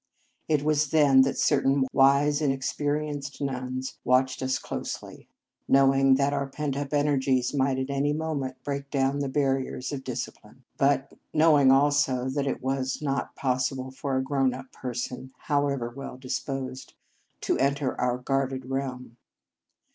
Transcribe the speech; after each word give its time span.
It 0.49 0.63
was 0.63 0.89
then 0.89 1.21
that 1.21 1.37
certain 1.37 1.85
wise 1.93 2.41
and 2.41 2.51
experienced 2.51 3.39
nuns 3.39 3.99
watched 4.03 4.41
us 4.41 4.57
closely, 4.57 5.27
knowing 5.67 6.15
that 6.15 6.33
our 6.33 6.47
pent 6.47 6.75
up 6.75 6.91
energies 6.91 7.53
might 7.53 7.77
at 7.77 7.91
any 7.91 8.11
moment 8.11 8.63
break 8.63 8.89
down 8.89 9.19
the 9.19 9.29
barriers 9.29 9.91
of 9.91 10.03
discipline; 10.03 10.63
but 10.75 11.13
knowing 11.35 11.71
also 11.71 12.29
that 12.29 12.47
it 12.47 12.63
was 12.63 12.99
not 12.99 13.35
pos 13.35 13.69
sible 13.69 13.93
for 13.93 14.17
a 14.17 14.23
grown 14.23 14.55
up 14.55 14.71
person, 14.71 15.33
however 15.41 15.91
well 15.95 16.17
disposed, 16.17 16.95
to 17.41 17.59
enter 17.59 17.93
our 18.01 18.17
guarded 18.17 18.65
realm. 18.71 19.17